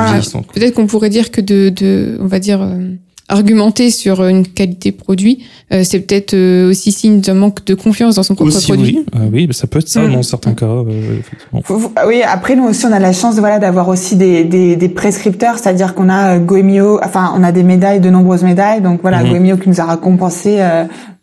[0.53, 2.95] Peut-être qu'on pourrait dire que de, de on va dire, euh,
[3.29, 8.15] argumenter sur une qualité produit, euh, c'est peut-être euh, aussi signe d'un manque de confiance
[8.15, 9.03] dans son propre produit.
[9.13, 10.13] Oui, euh, oui ça peut être ça mm.
[10.13, 10.83] dans certains cas.
[11.19, 11.61] effectivement.
[12.07, 15.59] Oui, après nous aussi on a la chance voilà d'avoir aussi des, des, des prescripteurs,
[15.59, 19.29] c'est-à-dire qu'on a Goemio, enfin on a des médailles, de nombreuses médailles, donc voilà mm
[19.29, 20.59] Goemio qui nous a récompensé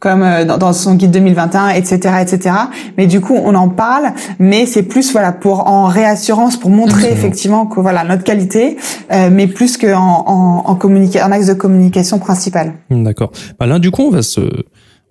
[0.05, 2.55] comme dans, dans, son guide 2021, etc., etc.
[2.97, 7.11] Mais du coup on en parle, mais c'est plus voilà pour en réassurance, pour montrer
[7.11, 8.77] effectivement que voilà notre qualité,
[9.11, 12.75] mais plus qu'en en, en, en axe de communication principale.
[12.91, 13.33] D'accord.
[13.59, 14.41] Bah là, du coup, on va se,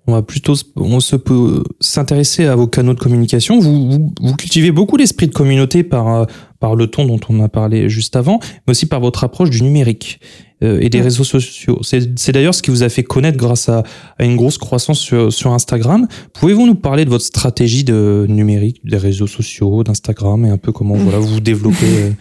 [0.08, 3.60] on va plutôt, on se peut s'intéresser à vos canaux de communication.
[3.60, 6.28] Vous, vous, cultivez beaucoup l'esprit de communauté par,
[6.64, 9.62] par le ton dont on a parlé juste avant, mais aussi par votre approche du
[9.64, 10.22] numérique
[10.64, 11.78] euh, et des réseaux sociaux.
[11.82, 13.84] C'est d'ailleurs ce qui vous a fait connaître grâce à,
[14.18, 16.08] à une grosse croissance sur, sur Instagram.
[16.32, 20.72] Pouvez-vous nous parler de votre stratégie de numérique, des réseaux sociaux, d'Instagram et un peu
[20.72, 22.12] comment voilà vous développez euh,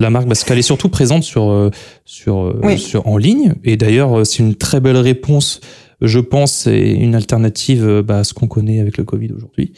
[0.00, 0.26] la marque?
[0.26, 1.70] Parce qu'elle est surtout présente sur euh,
[2.04, 3.54] sur sur en ligne.
[3.62, 5.60] Et d'ailleurs c'est une très belle réponse
[6.00, 9.74] je pense et une alternative bah, à ce qu'on connaît avec le Covid aujourd'hui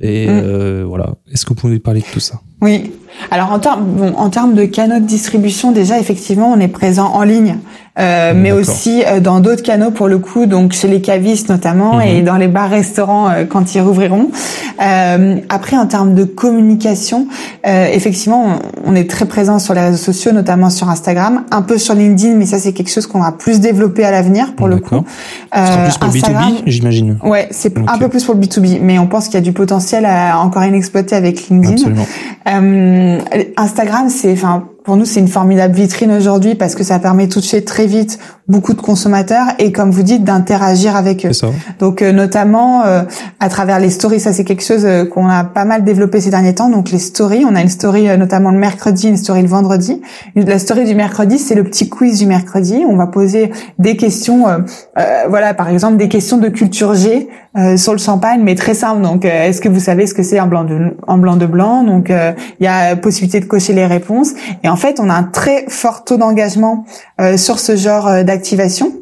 [0.00, 0.82] et mm.
[0.84, 1.14] voilà.
[1.32, 2.40] Est-ce que vous pouvez parler de tout ça?
[2.60, 2.92] Oui.
[3.30, 7.06] Alors en termes bon, en termes de canaux de distribution déjà effectivement on est présent
[7.06, 7.56] en ligne
[7.98, 11.94] euh, mais aussi euh, dans d'autres canaux pour le coup, donc chez les cavistes notamment
[11.94, 12.02] mhm.
[12.02, 14.30] et dans les bars-restaurants euh, quand ils rouvriront.
[14.78, 17.26] après, en termes de communication,
[17.64, 21.94] effectivement, on, est très présent sur les réseaux sociaux, notamment sur Instagram, un peu sur
[21.94, 25.02] LinkedIn, mais ça c'est quelque chose qu'on va plus développer à l'avenir pour le coup.
[25.50, 27.18] plus pour B2B, j'imagine.
[27.24, 29.52] Ouais, c'est un peu plus pour le B2B, mais on pense qu'il y a du
[29.52, 31.92] potentiel à encore inexploiter avec LinkedIn.
[33.56, 37.32] Instagram, c'est, enfin pour nous, c'est une formidable vitrine aujourd'hui parce que ça permet de
[37.34, 41.34] toucher très vite beaucoup de consommateurs et, comme vous dites, d'interagir avec eux.
[41.34, 41.48] Ça.
[41.78, 43.02] Donc, euh, notamment euh,
[43.40, 46.30] à travers les stories, ça c'est quelque chose euh, qu'on a pas mal développé ces
[46.30, 46.70] derniers temps.
[46.70, 50.00] Donc, les stories, on a une story notamment le mercredi, une story le vendredi.
[50.34, 52.84] La story du mercredi, c'est le petit quiz du mercredi.
[52.88, 54.46] On va poser des questions,
[55.28, 57.28] voilà, par exemple des questions de culture G
[57.76, 59.02] sur le champagne, mais très simple.
[59.02, 61.82] Donc, est-ce que vous savez ce que c'est un blanc de en blanc de blanc?
[61.82, 64.32] Donc, il y a possibilité de cocher les réponses.
[64.62, 66.86] Et en fait, on a un très fort taux d'engagement
[67.20, 68.92] euh, sur ce genre euh, d'activation.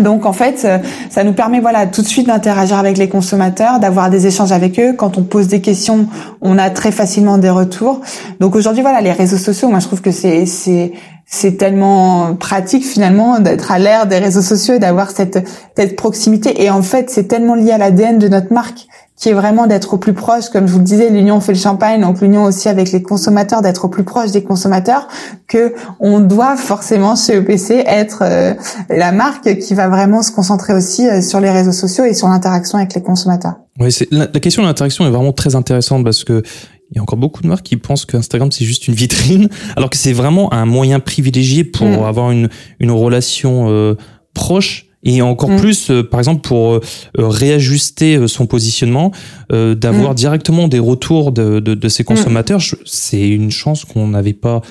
[0.00, 3.78] Donc en fait, euh, ça nous permet voilà tout de suite d'interagir avec les consommateurs,
[3.78, 4.92] d'avoir des échanges avec eux.
[4.92, 6.08] Quand on pose des questions,
[6.40, 8.00] on a très facilement des retours.
[8.40, 10.92] Donc aujourd'hui voilà, les réseaux sociaux, moi je trouve que c'est c'est
[11.26, 16.64] c'est tellement pratique finalement d'être à l'ère des réseaux sociaux et d'avoir cette cette proximité.
[16.64, 19.94] Et en fait, c'est tellement lié à l'ADN de notre marque qui est vraiment d'être
[19.94, 22.68] au plus proche, comme je vous le disais, l'union fait le champagne, donc l'union aussi
[22.68, 25.06] avec les consommateurs, d'être au plus proche des consommateurs,
[25.46, 28.54] que on doit forcément chez EPC être euh,
[28.90, 32.26] la marque qui va vraiment se concentrer aussi euh, sur les réseaux sociaux et sur
[32.26, 33.54] l'interaction avec les consommateurs.
[33.78, 36.42] Oui, c'est la, la, question de l'interaction est vraiment très intéressante parce que
[36.90, 39.48] il y a encore beaucoup de marques qui pensent que Instagram c'est juste une vitrine,
[39.76, 42.04] alors que c'est vraiment un moyen privilégié pour mm.
[42.04, 42.48] avoir une,
[42.80, 43.94] une relation euh,
[44.34, 45.56] proche et encore mm.
[45.56, 46.80] plus, euh, par exemple, pour euh,
[47.16, 49.12] réajuster euh, son positionnement,
[49.50, 50.14] d'avoir mm.
[50.14, 52.06] directement des retours de, de, de ses mm.
[52.06, 54.62] consommateurs, c'est une chance qu'on n'avait pas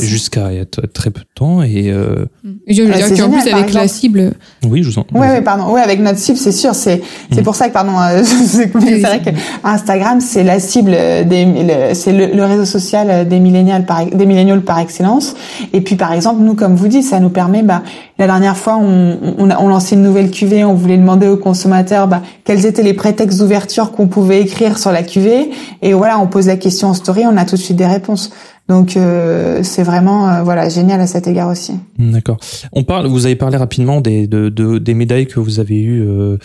[0.00, 0.50] jusqu'à
[0.94, 1.62] très peu de temps.
[1.62, 1.92] Et
[2.68, 4.32] je veux dire qu'en plus avec la cible.
[4.64, 5.06] Oui, je vous en.
[5.12, 5.74] Oui, oui, pardon.
[5.74, 6.74] Oui, avec notre cible, c'est sûr.
[6.74, 7.92] C'est c'est pour ça que pardon.
[8.24, 9.30] c'est vrai que
[9.64, 14.62] Instagram, c'est la cible des, c'est le, le, réseau social des millénials par des millénials
[14.62, 15.34] par excellence.
[15.72, 17.82] Et puis par exemple, nous, comme vous dites, ça nous permet, bah,
[18.18, 22.22] la dernière fois, on, on, on une nouvelle cuvée, on voulait demander aux consommateurs bah,
[22.44, 25.50] quels étaient les prétextes d'ouverture qu'on pouvait écrire sur la cuvée.
[25.82, 28.30] Et voilà, on pose la question en story, on a tout de suite des réponses.
[28.70, 31.72] Donc euh, c'est vraiment euh, voilà génial à cet égard aussi.
[31.98, 32.38] D'accord.
[32.72, 36.06] On parle, vous avez parlé rapidement des de, de, des médailles que vous avez eues
[36.06, 36.38] euh,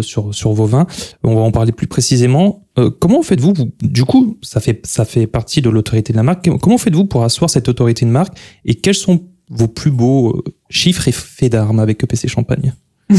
[0.00, 0.86] sur sur vos vins.
[1.22, 2.62] On va en parler plus précisément.
[2.98, 6.48] Comment faites-vous Du coup, ça fait ça fait partie de l'autorité de la marque.
[6.62, 10.42] Comment faites-vous pour asseoir cette autorité de marque et quels sont vos plus beaux euh,
[10.68, 12.72] chiffres et faits d'armes avec EPC Champagne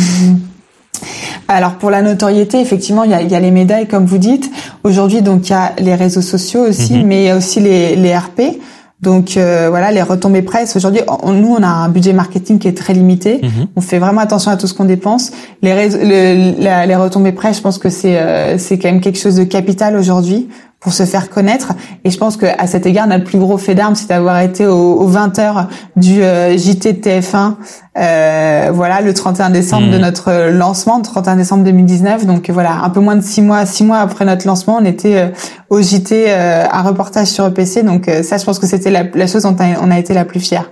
[1.47, 4.49] Alors pour la notoriété, effectivement, il y a, y a, les médailles, comme vous dites.
[4.83, 7.05] Aujourd'hui, donc il y a les réseaux sociaux aussi, mhm.
[7.05, 8.41] mais il y a aussi les, les RP.
[9.01, 10.75] Donc euh, voilà, les retombées presse.
[10.75, 13.41] Aujourd'hui, nous, on a un budget marketing qui est très limité.
[13.43, 13.67] Mhm.
[13.75, 15.31] On fait vraiment attention à tout ce qu'on dépense.
[15.61, 19.43] Les, les retombées presse, je pense que c'est euh, c'est quand même quelque chose de
[19.43, 20.47] capital aujourd'hui
[20.85, 21.73] pour se faire connaître.
[22.03, 25.07] Et je pense qu'à cet égard, notre plus gros fait d'armes, c'est d'avoir été aux,
[25.07, 27.55] 20 heures du euh, JT de TF1,
[27.97, 30.01] euh, voilà, le 31 décembre de mmh.
[30.01, 32.27] notre lancement, le 31 décembre 2019.
[32.27, 35.15] Donc voilà, un peu moins de six mois, six mois après notre lancement, on était
[35.15, 35.27] euh,
[35.71, 37.81] au JT, euh, un reportage sur EPC.
[37.81, 40.39] Donc ça, je pense que c'était la, la chose dont on a été la plus
[40.39, 40.69] fière.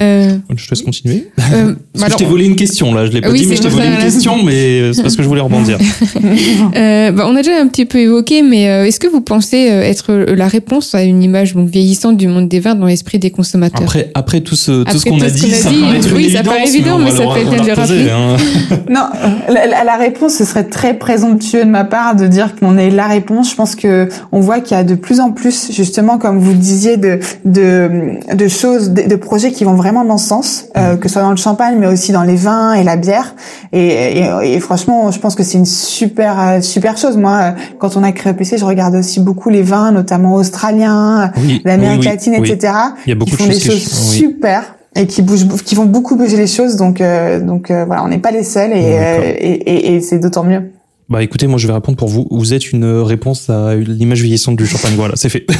[0.00, 1.28] Euh, je te laisse continuer.
[1.52, 3.62] Euh, parce que je t'ai volé une question là, je l'ai pas dit, mais je
[3.62, 5.78] t'ai volé une question, mais c'est parce que je voulais rebondir.
[6.76, 9.70] euh, bah, on a déjà un petit peu évoqué, mais euh, est-ce que vous pensez
[9.70, 13.18] euh, être la réponse à une image donc, vieillissante du monde des vins dans l'esprit
[13.18, 13.82] des consommateurs?
[13.82, 16.98] Après, après tout ce, tout ce qu'on a dit, ça paraît oui, ça paraît évident,
[16.98, 18.10] mais, ça peut être bien de le rappeler.
[18.10, 18.36] Hein.
[18.88, 19.08] non,
[19.48, 23.06] la, la, réponse, ce serait très présomptueux de ma part de dire qu'on est la
[23.06, 23.50] réponse.
[23.50, 26.52] Je pense que on voit qu'il y a de plus en plus, justement, comme vous
[26.52, 30.66] le disiez, de, de, de choses, de, de projets qui vont vraiment dans ce sens,
[30.76, 33.34] euh, que ce soit dans le champagne, mais aussi dans les vins et la bière.
[33.72, 37.16] Et, et, et franchement, je pense que c'est une super euh, super chose.
[37.16, 41.32] Moi, euh, quand on a créé PC, je regarde aussi beaucoup les vins, notamment australiens,
[41.64, 42.72] l'Amérique latine, etc.
[43.06, 46.16] Il y a beaucoup qui font des choses super et qui bougent, qui vont beaucoup
[46.16, 46.76] bouger les choses.
[46.76, 50.44] Donc, euh, donc voilà, on n'est pas les seuls et, et, et, et c'est d'autant
[50.44, 50.70] mieux.
[51.10, 52.26] Bah écoutez, moi je vais répondre pour vous.
[52.30, 54.94] Vous êtes une réponse à l'image vieillissante du champagne.
[54.96, 55.46] Voilà, c'est fait.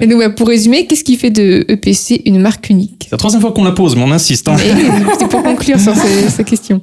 [0.00, 3.04] Et donc, bah, pour résumer, qu'est-ce qui fait de EPC une marque unique?
[3.04, 4.48] C'est la troisième fois qu'on la pose, mais on insiste.
[4.48, 4.56] Hein.
[5.18, 6.80] C'est pour conclure sur ces, questions.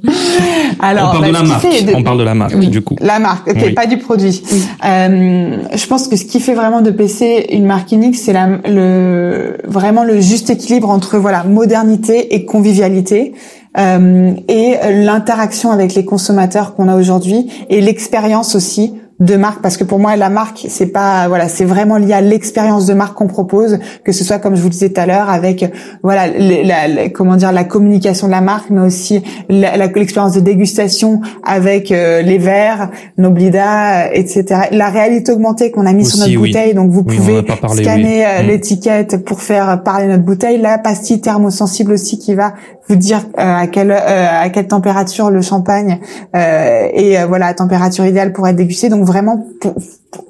[0.80, 1.68] Alors, on parle bah, de la marque.
[1.96, 2.96] On parle de la marque, du coup.
[3.02, 4.42] La marque, ok, pas du produit.
[4.86, 8.34] Euh, je pense que ce qui fait vraiment de PC une marque unique, c'est
[8.68, 13.34] le vraiment le juste équilibre entre voilà modernité et convivialité.
[13.80, 19.76] Euh, et l'interaction avec les consommateurs qu'on a aujourd'hui et l'expérience aussi de marque parce
[19.76, 23.16] que pour moi la marque c'est pas voilà c'est vraiment lié à l'expérience de marque
[23.18, 25.70] qu'on propose que ce soit comme je vous disais tout à l'heure avec
[26.04, 31.92] voilà la, comment dire la communication de la marque mais aussi l'expérience de dégustation avec
[31.92, 36.90] euh, les verres Noblida etc la réalité augmentée qu'on a mis sur notre bouteille donc
[36.90, 38.48] vous pouvez scanner euh, mm.
[38.48, 40.60] l'étiquette pour faire parler notre bouteille.
[40.60, 42.54] La pastille thermosensible aussi qui va
[42.88, 46.00] vous dire euh, à quelle à quelle température le champagne
[46.34, 48.90] et voilà à température idéale pour être dégusté.
[48.90, 49.76] Donc vraiment, pour,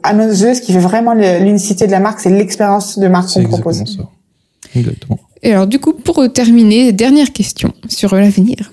[0.04, 3.34] à nos yeux, ce qui fait vraiment l'unicité de la marque, c'est l'expérience de marque
[3.34, 3.78] qu'on propose.
[3.78, 4.04] Ça.
[4.76, 5.20] Exactement.
[5.44, 8.72] Et alors, du coup, pour terminer, dernière question sur l'avenir.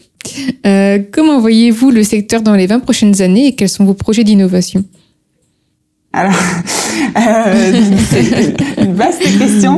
[0.66, 4.25] Euh, comment voyez-vous le secteur dans les 20 prochaines années et quels sont vos projets
[4.25, 4.85] d'innovation?
[6.16, 6.33] Alors,
[7.18, 9.76] euh, c'est une vaste question.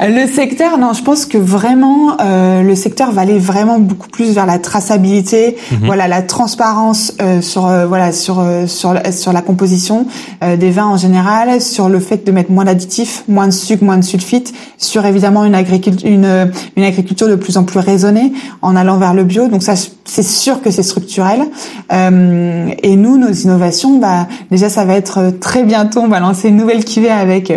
[0.00, 4.32] Le secteur, non, je pense que vraiment, euh, le secteur va aller vraiment beaucoup plus
[4.32, 5.80] vers la traçabilité, mhm.
[5.84, 10.06] voilà, la transparence euh, sur, euh, voilà, sur euh, sur sur la composition
[10.42, 13.84] euh, des vins en général, sur le fait de mettre moins d'additifs, moins de sucre,
[13.84, 18.32] moins de sulfite, sur évidemment une agriculture, une une agriculture de plus en plus raisonnée,
[18.62, 19.48] en allant vers le bio.
[19.48, 19.74] Donc ça,
[20.06, 21.42] c'est sûr que c'est structurel.
[21.90, 26.56] et nous, nos innovations, bah déjà, ça va être très bientôt, on va lancer une
[26.56, 27.52] nouvelle cuvée avec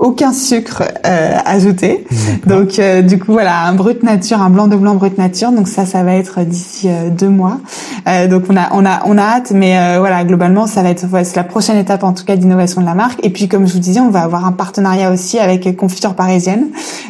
[0.00, 2.06] aucun sucre euh, ajouté.
[2.46, 5.52] Donc euh, du coup voilà un brut nature, un blanc de blanc brut nature.
[5.52, 7.60] Donc ça ça va être d'ici euh, deux mois.
[8.08, 11.06] Euh, donc on a on a on a hâte, mais voilà globalement ça va être
[11.22, 13.20] c'est la prochaine étape en tout cas d'innovation de la marque.
[13.22, 16.68] Et puis comme je vous disais, on va avoir un partenariat aussi avec Confiture Parisienne.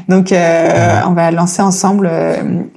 [0.08, 2.10] Donc on va lancer ensemble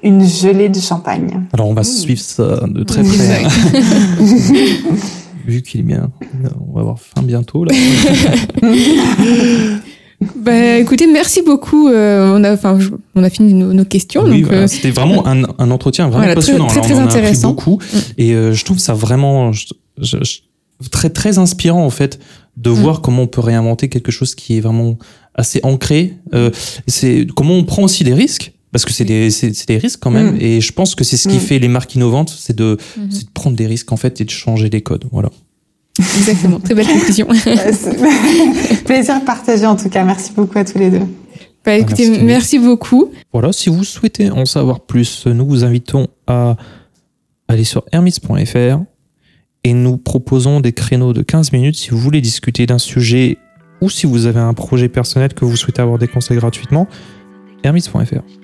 [0.04, 1.42] une gelée de champagne.
[1.54, 3.44] Alors on va suivre ça de très près.
[5.46, 6.12] Vu qu'il est bien,
[6.68, 7.74] on va avoir faim bientôt là.
[10.36, 11.90] Bah, écoutez, merci beaucoup.
[11.90, 12.78] Euh, on a, enfin,
[13.16, 14.24] on a fini nos, questions.
[14.24, 16.68] Oui, euh, c'était vraiment un, un, entretien vraiment passionnant.
[16.68, 17.50] Très, très, intéressant.
[17.50, 17.98] beaucoup, mm.
[18.18, 19.52] et euh, je trouve ça vraiment
[20.92, 22.20] très très inspirant en fait
[22.58, 22.74] de mm.
[22.74, 24.98] voir comment on peut réinventer quelque chose qui est vraiment
[25.36, 26.18] assez ancré.
[26.88, 30.12] c'est comment on prend aussi des risques parce que c'est des, c'est, des risques quand
[30.12, 30.34] même.
[30.34, 30.42] Mm.
[30.42, 33.12] Et je pense que c'est ce qui fait les marques innovantes, c'est de, mm-hmm.
[33.12, 35.06] c'est de prendre des risques en fait et de changer les codes.
[35.12, 35.30] Voilà.
[36.00, 37.28] Exactement, très belle conclusion.
[38.86, 40.04] Plaisir partagé en tout cas.
[40.04, 41.06] Merci beaucoup à tous les deux.
[41.66, 43.12] Bah, écoutez, merci, beaucoup.
[43.32, 46.58] Voilà, si vous souhaitez en savoir plus, nous vous invitons à
[47.48, 48.80] aller sur hermis.fr
[49.64, 53.38] et nous proposons des créneaux de 15 minutes si vous voulez discuter d'un sujet
[53.80, 56.88] ou si vous avez un projet personnel que vous souhaitez avoir des conseils gratuitement.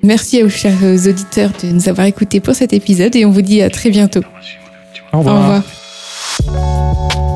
[0.03, 3.41] Merci aux chers euh, auditeurs, de nous avoir écoutés pour cet épisode et on vous
[3.41, 4.21] dit à très bientôt.
[5.11, 5.35] Au revoir.
[5.35, 7.28] Au revoir.